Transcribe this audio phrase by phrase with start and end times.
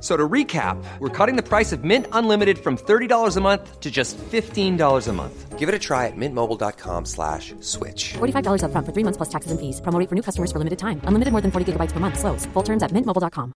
[0.00, 3.90] So to recap, we're cutting the price of Mint Unlimited from $30 a month to
[3.90, 5.58] just $15 a month.
[5.58, 8.14] Give it a try at mintmobile.com slash switch.
[8.14, 9.80] $45 upfront for three months plus taxes and fees.
[9.82, 11.02] Promo for new customers for limited time.
[11.04, 12.18] Unlimited more than 40 gigabytes per month.
[12.18, 12.46] Slows.
[12.54, 13.52] Full terms at mintmobile.com.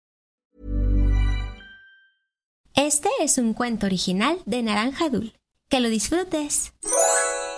[2.76, 5.32] Este es un cuento original de Naranja Dul.
[5.70, 6.72] Que lo disfrutes.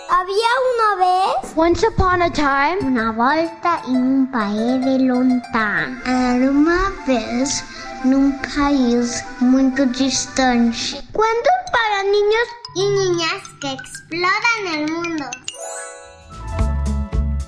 [0.08, 6.00] Había una vez Once upon a time, una volta en un país de lontano.
[6.06, 7.64] Era uma vez
[8.06, 11.02] num país muito distante.
[11.12, 15.24] Cuentos para niños y niñas que exploran el mundo.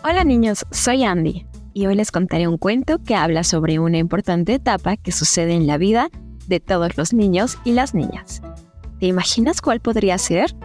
[0.02, 4.54] Hola niños, soy Andy y hoy les contaré un cuento que habla sobre una importante
[4.54, 6.10] etapa que sucede en la vida
[6.48, 8.42] de todos los niños y las niñas.
[8.98, 10.56] ¿Te imaginas cuál podría ser?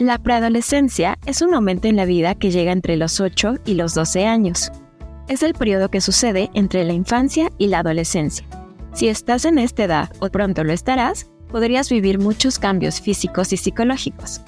[0.00, 3.94] La preadolescencia es un momento en la vida que llega entre los 8 y los
[3.94, 4.72] 12 años.
[5.30, 8.44] Es el periodo que sucede entre la infancia y la adolescencia.
[8.92, 13.56] Si estás en esta edad o pronto lo estarás, podrías vivir muchos cambios físicos y
[13.56, 14.40] psicológicos.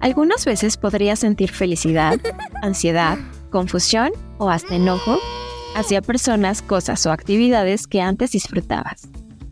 [0.00, 2.20] Algunas veces podrías sentir felicidad,
[2.62, 3.18] ansiedad,
[3.50, 5.18] confusión o hasta enojo
[5.74, 9.08] hacia personas, cosas o actividades que antes disfrutabas.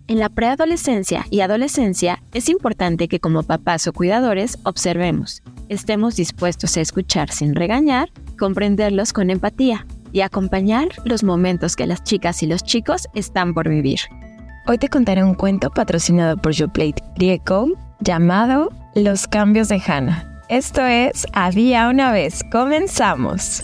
[0.06, 6.77] En la preadolescencia y adolescencia es importante que como papás o cuidadores observemos, estemos dispuestos
[6.77, 12.47] a escuchar sin regañar, comprenderlos con empatía y acompañar los momentos que las chicas y
[12.47, 14.01] los chicos están por vivir.
[14.69, 20.43] Hoy te contaré un cuento patrocinado por YouPlate Griecom llamado Los cambios de Hannah.
[20.49, 22.43] Esto es Había una vez.
[22.51, 23.62] Comenzamos.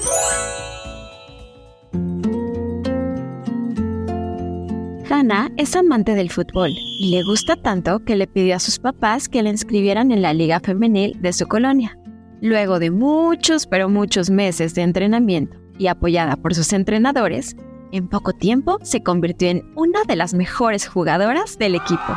[5.10, 9.28] Hannah es amante del fútbol y le gusta tanto que le pidió a sus papás
[9.28, 11.98] que la inscribieran en la liga femenil de su colonia.
[12.40, 17.56] Luego de muchos, pero muchos meses de entrenamiento y apoyada por sus entrenadores,
[17.92, 22.16] en poco tiempo se convirtió en una de las mejores jugadoras del equipo.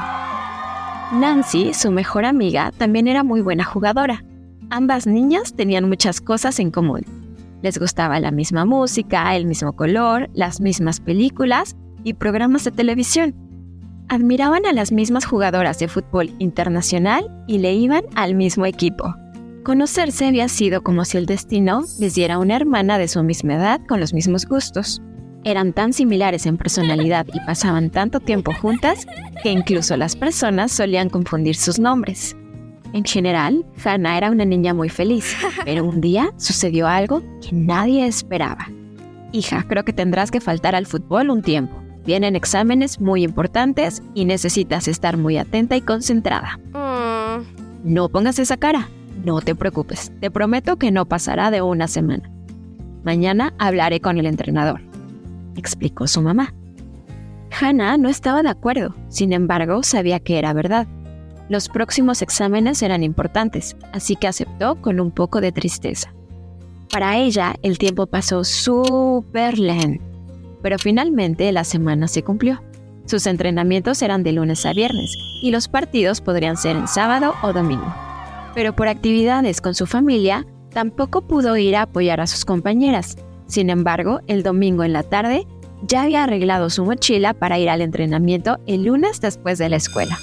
[1.13, 4.23] Nancy, su mejor amiga, también era muy buena jugadora.
[4.69, 7.01] Ambas niñas tenían muchas cosas en común.
[7.61, 13.35] Les gustaba la misma música, el mismo color, las mismas películas y programas de televisión.
[14.07, 19.15] Admiraban a las mismas jugadoras de fútbol internacional y le iban al mismo equipo.
[19.65, 23.81] Conocerse había sido como si el destino les diera una hermana de su misma edad
[23.87, 25.01] con los mismos gustos.
[25.43, 29.07] Eran tan similares en personalidad y pasaban tanto tiempo juntas
[29.41, 32.37] que incluso las personas solían confundir sus nombres.
[32.93, 38.05] En general, Hannah era una niña muy feliz, pero un día sucedió algo que nadie
[38.05, 38.67] esperaba.
[39.31, 41.75] Hija, creo que tendrás que faltar al fútbol un tiempo.
[42.05, 46.59] Vienen exámenes muy importantes y necesitas estar muy atenta y concentrada.
[47.83, 48.89] No pongas esa cara.
[49.25, 50.11] No te preocupes.
[50.21, 52.29] Te prometo que no pasará de una semana.
[53.03, 54.81] Mañana hablaré con el entrenador,
[55.55, 56.53] explicó su mamá.
[57.59, 60.87] Hannah no estaba de acuerdo, sin embargo sabía que era verdad.
[61.49, 66.13] Los próximos exámenes eran importantes, así que aceptó con un poco de tristeza.
[66.91, 70.03] Para ella, el tiempo pasó súper lento,
[70.61, 72.61] pero finalmente la semana se cumplió.
[73.05, 77.53] Sus entrenamientos eran de lunes a viernes y los partidos podrían ser en sábado o
[77.53, 78.04] domingo.
[78.55, 83.17] Pero por actividades con su familia, tampoco pudo ir a apoyar a sus compañeras.
[83.47, 85.45] Sin embargo, el domingo en la tarde
[85.83, 90.17] ya había arreglado su mochila para ir al entrenamiento el lunes después de la escuela.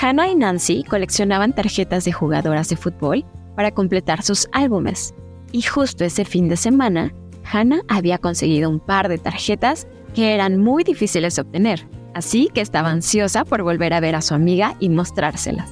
[0.00, 3.24] Hannah y Nancy coleccionaban tarjetas de jugadoras de fútbol
[3.54, 5.14] para completar sus álbumes.
[5.52, 7.14] Y justo ese fin de semana,
[7.50, 12.60] Hannah había conseguido un par de tarjetas que eran muy difíciles de obtener, así que
[12.60, 15.70] estaba ansiosa por volver a ver a su amiga y mostrárselas.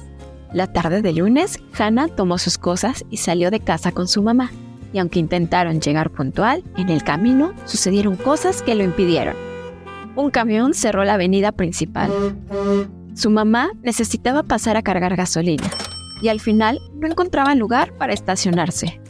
[0.53, 4.51] La tarde de lunes, Hannah tomó sus cosas y salió de casa con su mamá.
[4.93, 9.35] Y aunque intentaron llegar puntual, en el camino sucedieron cosas que lo impidieron.
[10.15, 12.09] Un camión cerró la avenida principal.
[13.13, 15.67] Su mamá necesitaba pasar a cargar gasolina
[16.21, 19.01] y al final no encontraba lugar para estacionarse.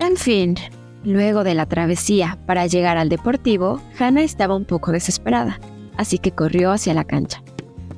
[0.00, 0.56] En fin,
[1.04, 5.60] luego de la travesía para llegar al deportivo, Hannah estaba un poco desesperada,
[5.96, 7.42] así que corrió hacia la cancha.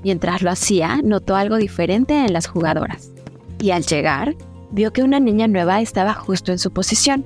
[0.03, 3.11] Mientras lo hacía, notó algo diferente en las jugadoras.
[3.59, 4.35] Y al llegar,
[4.71, 7.25] vio que una niña nueva estaba justo en su posición.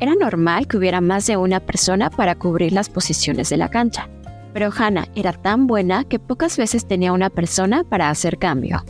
[0.00, 4.08] Era normal que hubiera más de una persona para cubrir las posiciones de la cancha,
[4.52, 8.84] pero Hannah era tan buena que pocas veces tenía una persona para hacer cambio.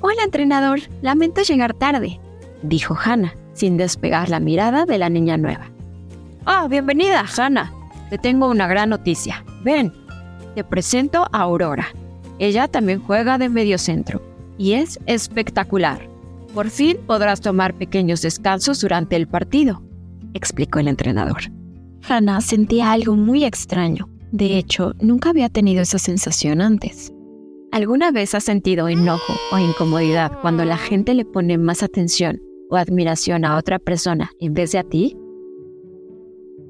[0.00, 2.20] Hola entrenador, lamento llegar tarde.
[2.62, 5.70] dijo Hannah, sin despegar la mirada de la niña nueva.
[6.44, 7.72] Ah, bienvenida, Hannah.
[8.10, 9.44] Te tengo una gran noticia.
[9.62, 9.92] Ven,
[10.54, 11.88] te presento a Aurora.
[12.38, 14.22] Ella también juega de medio centro
[14.56, 16.08] y es espectacular.
[16.54, 19.82] Por fin podrás tomar pequeños descansos durante el partido,
[20.34, 21.42] explicó el entrenador.
[22.08, 24.08] Hannah sentía algo muy extraño.
[24.32, 27.12] De hecho, nunca había tenido esa sensación antes.
[27.70, 32.40] ¿Alguna vez has sentido enojo o incomodidad cuando la gente le pone más atención
[32.70, 35.16] o admiración a otra persona en vez de a ti?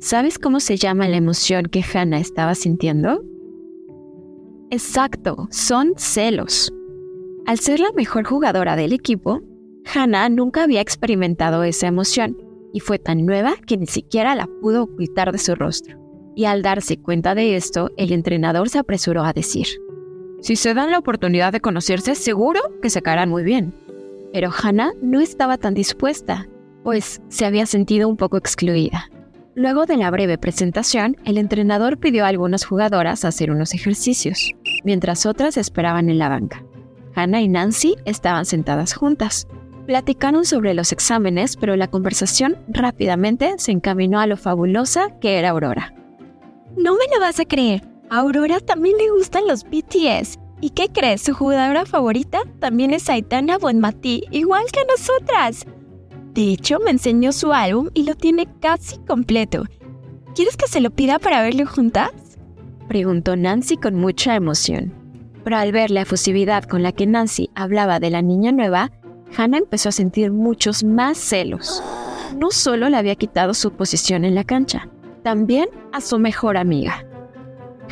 [0.01, 3.23] ¿Sabes cómo se llama la emoción que Hannah estaba sintiendo?
[4.71, 6.73] Exacto, son celos.
[7.47, 9.41] Al ser la mejor jugadora del equipo,
[9.95, 12.37] Hannah nunca había experimentado esa emoción
[12.75, 15.99] y fue tan nueva que ni siquiera la pudo ocultar de su rostro.
[16.37, 19.67] Y al darse cuenta de esto, el entrenador se apresuró a decir,
[20.41, 23.75] si se dan la oportunidad de conocerse, seguro que se caerán muy bien.
[24.33, 26.47] Pero Hannah no estaba tan dispuesta,
[26.85, 29.11] pues se había sentido un poco excluida.
[29.59, 35.27] Luego de la breve presentación, el entrenador pidió a algunas jugadoras hacer unos ejercicios, mientras
[35.27, 36.63] otras esperaban en la banca.
[37.17, 39.49] Hannah y Nancy estaban sentadas juntas.
[39.85, 45.51] Platicaron sobre los exámenes, pero la conversación rápidamente se encaminó a lo fabulosa que era
[45.51, 45.93] Aurora.
[46.77, 50.39] No me lo vas a creer, a Aurora también le gustan los BTS.
[50.61, 51.23] ¿Y qué crees?
[51.23, 55.67] Su jugadora favorita también es Aitana Bonmatí, igual que nosotras.
[56.39, 59.65] De hecho, me enseñó su álbum y lo tiene casi completo.
[60.37, 62.13] ¿Quieres que se lo pida para verlo juntas?
[62.87, 64.95] Preguntó Nancy con mucha emoción.
[65.43, 68.93] Pero al ver la efusividad con la que Nancy hablaba de la niña nueva,
[69.37, 71.83] Hannah empezó a sentir muchos más celos.
[72.37, 74.89] No solo le había quitado su posición en la cancha,
[75.25, 77.05] también a su mejor amiga.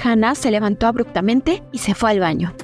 [0.00, 2.54] Hannah se levantó abruptamente y se fue al baño.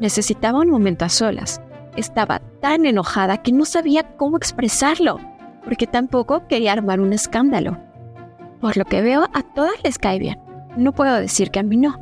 [0.00, 1.60] Necesitaba un momento a solas.
[1.96, 5.18] Estaba tan enojada que no sabía cómo expresarlo,
[5.64, 7.78] porque tampoco quería armar un escándalo.
[8.60, 10.38] Por lo que veo, a todas les cae bien.
[10.76, 11.98] No puedo decir que a mí no.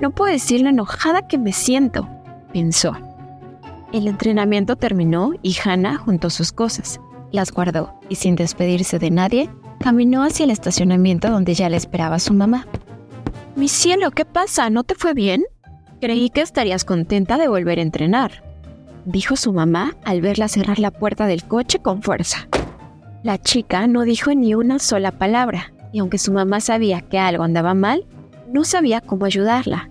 [0.00, 2.08] No puedo decir lo enojada que me siento,
[2.52, 2.96] pensó.
[3.92, 7.00] El entrenamiento terminó y Hannah juntó sus cosas,
[7.32, 12.18] las guardó y sin despedirse de nadie, caminó hacia el estacionamiento donde ya le esperaba
[12.18, 12.66] su mamá.
[13.56, 14.70] Mi cielo, ¿qué pasa?
[14.70, 15.44] ¿No te fue bien?
[16.00, 18.42] Creí que estarías contenta de volver a entrenar,
[19.04, 22.48] dijo su mamá al verla cerrar la puerta del coche con fuerza.
[23.22, 27.42] La chica no dijo ni una sola palabra, y aunque su mamá sabía que algo
[27.42, 28.06] andaba mal,
[28.52, 29.90] no sabía cómo ayudarla.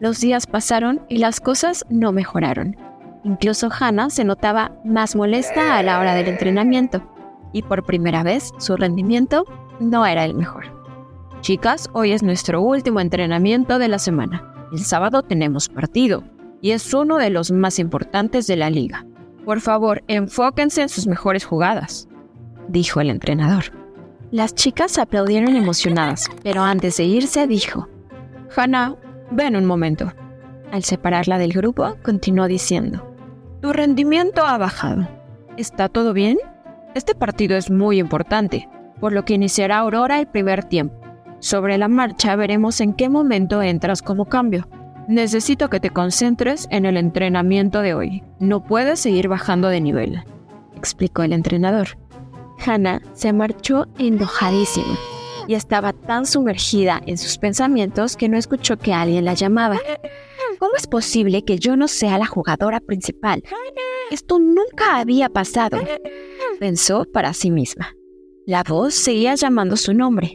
[0.00, 2.76] Los días pasaron y las cosas no mejoraron.
[3.24, 7.02] Incluso Hannah se notaba más molesta a la hora del entrenamiento,
[7.52, 9.44] y por primera vez su rendimiento
[9.78, 10.64] no era el mejor.
[11.42, 14.54] Chicas, hoy es nuestro último entrenamiento de la semana.
[14.72, 16.22] El sábado tenemos partido
[16.60, 19.06] y es uno de los más importantes de la liga.
[19.44, 22.08] Por favor, enfóquense en sus mejores jugadas,
[22.68, 23.64] dijo el entrenador.
[24.30, 27.88] Las chicas aplaudieron emocionadas, pero antes de irse dijo,
[28.54, 28.96] Hannah,
[29.30, 30.12] ven un momento.
[30.70, 33.12] Al separarla del grupo, continuó diciendo,
[33.60, 35.08] Tu rendimiento ha bajado.
[35.56, 36.38] ¿Está todo bien?
[36.94, 38.68] Este partido es muy importante,
[39.00, 41.00] por lo que iniciará Aurora el primer tiempo.
[41.40, 44.68] Sobre la marcha veremos en qué momento entras como cambio.
[45.08, 48.22] Necesito que te concentres en el entrenamiento de hoy.
[48.38, 50.22] No puedes seguir bajando de nivel,
[50.76, 51.98] explicó el entrenador.
[52.64, 54.98] Hannah se marchó enojadísima
[55.48, 59.80] y estaba tan sumergida en sus pensamientos que no escuchó que alguien la llamaba.
[60.58, 63.42] ¿Cómo es posible que yo no sea la jugadora principal?
[64.10, 65.78] Esto nunca había pasado,
[66.58, 67.94] pensó para sí misma.
[68.46, 70.32] La voz seguía llamando su nombre.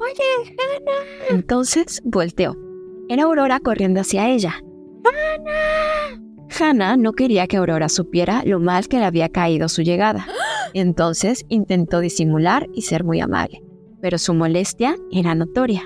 [1.29, 2.64] Entonces volteó.
[3.07, 4.55] Era Aurora corriendo hacia ella.
[5.03, 6.21] ¡Hannah!
[6.59, 10.27] Hannah no quería que Aurora supiera lo mal que le había caído su llegada.
[10.74, 13.62] Entonces intentó disimular y ser muy amable,
[14.01, 15.83] pero su molestia era notoria.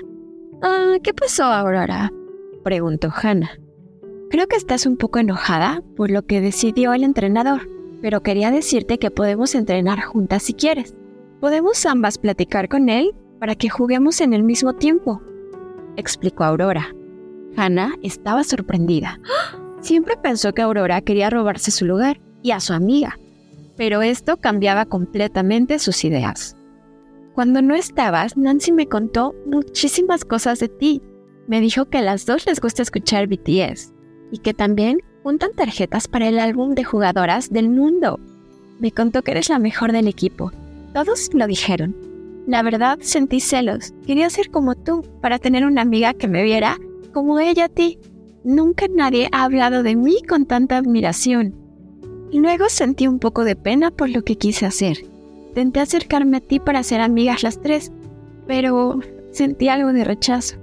[0.62, 2.10] Ah, ¿Qué pasó, Aurora?
[2.64, 3.58] preguntó Hannah.
[4.30, 7.68] Creo que estás un poco enojada por lo que decidió el entrenador,
[8.00, 10.94] pero quería decirte que podemos entrenar juntas si quieres.
[11.40, 15.22] Podemos ambas platicar con él para que juguemos en el mismo tiempo,
[15.96, 16.94] explicó Aurora.
[17.56, 19.20] Hannah estaba sorprendida.
[19.80, 23.18] Siempre pensó que Aurora quería robarse su lugar y a su amiga,
[23.76, 26.56] pero esto cambiaba completamente sus ideas.
[27.34, 31.02] Cuando no estabas, Nancy me contó muchísimas cosas de ti.
[31.46, 33.92] Me dijo que a las dos les gusta escuchar BTS
[34.30, 38.20] y que también juntan tarjetas para el álbum de jugadoras del mundo.
[38.78, 40.52] Me contó que eres la mejor del equipo
[40.92, 41.94] todos lo dijeron.
[42.46, 43.94] La verdad sentí celos.
[44.06, 46.78] Quería ser como tú, para tener una amiga que me viera
[47.12, 47.98] como ella a ti.
[48.44, 51.54] Nunca nadie ha hablado de mí con tanta admiración.
[52.32, 54.98] Luego sentí un poco de pena por lo que quise hacer.
[55.48, 57.92] Intenté acercarme a ti para ser amigas las tres,
[58.46, 59.00] pero
[59.32, 60.56] sentí algo de rechazo.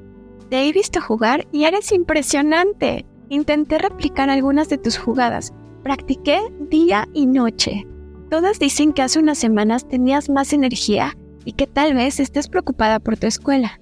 [0.50, 3.06] Te he visto jugar y eres impresionante.
[3.30, 5.54] Intenté replicar algunas de tus jugadas.
[5.84, 6.40] Practiqué
[6.70, 7.86] día y noche.
[8.30, 13.00] Todas dicen que hace unas semanas tenías más energía y que tal vez estés preocupada
[13.00, 13.80] por tu escuela,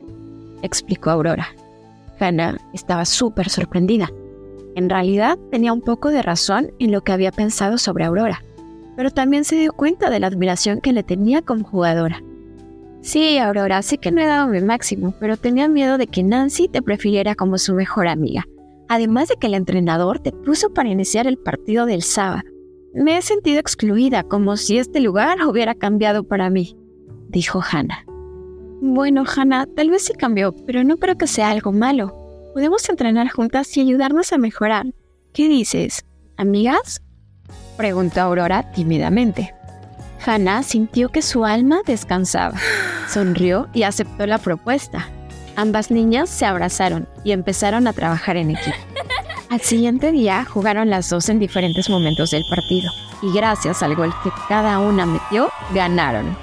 [0.61, 1.47] explicó Aurora.
[2.19, 4.09] Hannah estaba súper sorprendida.
[4.75, 8.43] En realidad tenía un poco de razón en lo que había pensado sobre Aurora,
[8.95, 12.21] pero también se dio cuenta de la admiración que le tenía como jugadora.
[13.01, 16.67] Sí, Aurora, sé que no he dado mi máximo, pero tenía miedo de que Nancy
[16.67, 18.45] te prefiriera como su mejor amiga.
[18.87, 22.43] Además de que el entrenador te puso para iniciar el partido del sábado.
[22.93, 26.77] Me he sentido excluida, como si este lugar hubiera cambiado para mí,
[27.29, 28.05] dijo Hannah.
[28.81, 32.15] Bueno, Hannah, tal vez sí cambió, pero no creo que sea algo malo.
[32.53, 34.85] Podemos entrenar juntas y ayudarnos a mejorar.
[35.33, 36.05] ¿Qué dices?
[36.37, 37.01] ¿Amigas?
[37.77, 39.53] Preguntó Aurora tímidamente.
[40.25, 42.57] Hannah sintió que su alma descansaba.
[43.09, 45.09] Sonrió y aceptó la propuesta.
[45.55, 48.75] Ambas niñas se abrazaron y empezaron a trabajar en equipo.
[49.49, 52.89] Al siguiente día jugaron las dos en diferentes momentos del partido
[53.21, 56.35] y gracias al gol que cada una metió, ganaron.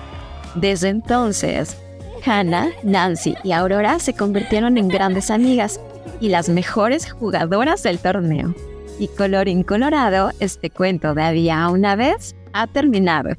[0.55, 1.82] Desde entonces,
[2.25, 5.81] Hannah, Nancy y Aurora se convirtieron en grandes amigas
[6.21, 8.55] y las mejores jugadoras del torneo.
[8.99, 13.31] Y color incolorado, este cuento de había una vez ha terminado.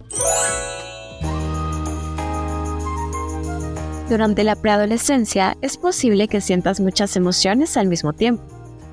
[4.10, 8.44] Durante la preadolescencia es posible que sientas muchas emociones al mismo tiempo,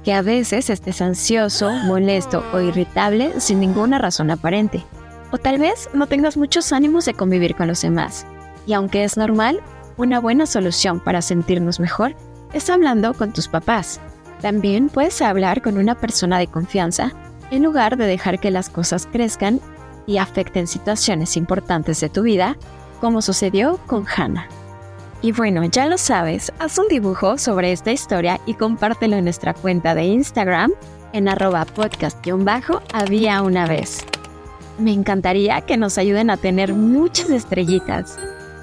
[0.05, 4.85] que a veces estés ansioso, molesto o irritable sin ninguna razón aparente,
[5.33, 8.25] o tal vez no tengas muchos ánimos de convivir con los demás.
[8.67, 9.61] Y aunque es normal,
[10.01, 12.17] una buena solución para sentirnos mejor
[12.55, 14.01] es hablando con tus papás.
[14.41, 17.13] También puedes hablar con una persona de confianza
[17.51, 19.61] en lugar de dejar que las cosas crezcan
[20.07, 22.57] y afecten situaciones importantes de tu vida,
[22.99, 24.49] como sucedió con Hannah.
[25.21, 29.53] Y bueno, ya lo sabes, haz un dibujo sobre esta historia y compártelo en nuestra
[29.53, 30.73] cuenta de Instagram
[31.13, 33.99] en arroba podcast-había una vez.
[34.79, 38.19] Me encantaría que nos ayuden a tener muchas estrellitas.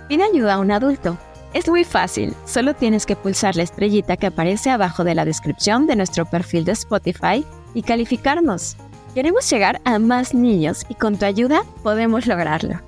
[0.08, 1.20] Pide ayuda a un adulto.
[1.54, 5.88] Es muy fácil, solo tienes que pulsar la estrellita que aparece abajo de la descripción
[5.88, 8.75] de nuestro perfil de Spotify y calificarnos.
[9.16, 12.82] Queremos llegar a más niños y con tu ayuda podemos lograrlo.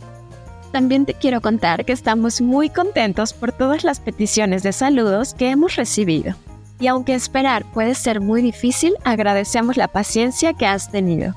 [0.71, 5.49] También te quiero contar que estamos muy contentos por todas las peticiones de saludos que
[5.49, 6.35] hemos recibido.
[6.79, 11.33] Y aunque esperar puede ser muy difícil, agradecemos la paciencia que has tenido.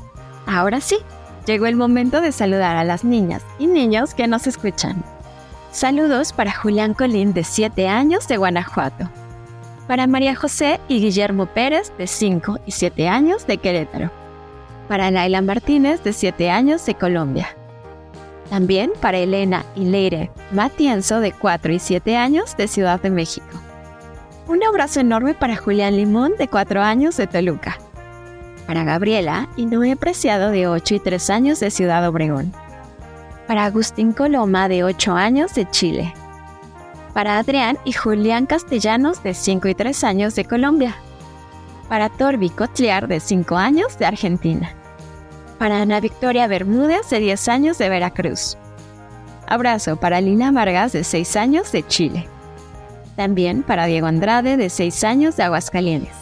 [0.46, 0.98] Ahora sí,
[1.46, 5.02] llegó el momento de saludar a las niñas y niños que nos escuchan.
[5.72, 9.10] Saludos para Julián Colín de 7 años de Guanajuato.
[9.88, 14.12] Para María José y Guillermo Pérez de 5 y 7 años de Querétaro.
[14.86, 17.48] Para Laila Martínez de 7 años de Colombia
[18.52, 23.46] también para Elena y Leire Matienzo de 4 y 7 años de Ciudad de México.
[24.46, 27.78] Un abrazo enorme para Julián Limón de 4 años de Toluca.
[28.66, 32.52] Para Gabriela y Noé Preciado de 8 y 3 años de Ciudad Obregón.
[33.46, 36.14] Para Agustín Coloma de 8 años de Chile.
[37.14, 40.94] Para Adrián y Julián Castellanos de 5 y 3 años de Colombia.
[41.88, 44.74] Para Torbi Cotliar de 5 años de Argentina
[45.62, 48.58] para Ana Victoria Bermúdez, de 10 años, de Veracruz.
[49.46, 52.28] Abrazo para Lina Vargas, de 6 años, de Chile.
[53.14, 56.16] También para Diego Andrade, de 6 años, de Aguascalientes.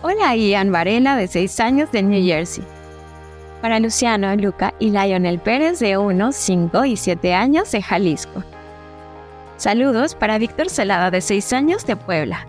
[0.00, 2.64] Hola Ian Varela, de 6 años, de New Jersey.
[3.62, 8.42] Para Luciano, Luca y Lionel Pérez, de 1, 5 y 7 años, de Jalisco.
[9.56, 12.48] Saludos para Víctor Celada, de 6 años, de Puebla.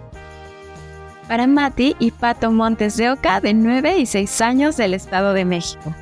[1.27, 5.45] Para Mati y Pato Montes de Oca, de 9 y 6 años, del Estado de
[5.45, 5.93] México.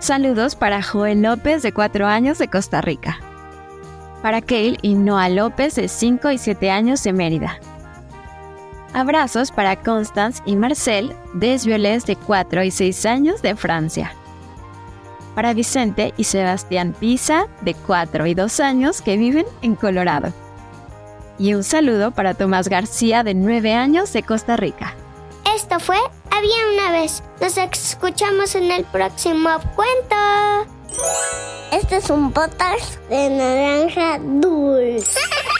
[0.00, 3.20] Saludos para Joel López de 4 años de Costa Rica.
[4.22, 7.60] Para Kale y Noah López de 5 y 7 años de Mérida.
[8.92, 14.14] Abrazos para Constance y Marcel Desvioles de 4 y 6 años de Francia.
[15.34, 20.32] Para Vicente y Sebastián Pisa de 4 y 2 años que viven en Colorado.
[21.38, 24.94] Y un saludo para Tomás García de 9 años de Costa Rica.
[25.54, 25.96] Esto fue
[26.30, 27.22] Había una vez.
[27.40, 30.16] Nos escuchamos en el próximo cuento.
[31.72, 35.20] Este es un podcast de naranja dulce.